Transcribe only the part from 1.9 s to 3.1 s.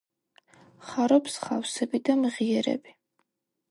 და მღიერები.